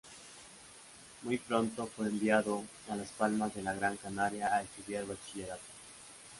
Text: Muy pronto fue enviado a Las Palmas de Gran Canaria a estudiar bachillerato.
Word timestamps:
Muy 1.21 1.37
pronto 1.37 1.85
fue 1.85 2.07
enviado 2.07 2.63
a 2.89 2.95
Las 2.95 3.09
Palmas 3.09 3.53
de 3.53 3.61
Gran 3.61 3.97
Canaria 3.97 4.47
a 4.47 4.63
estudiar 4.63 5.05
bachillerato. 5.05 5.61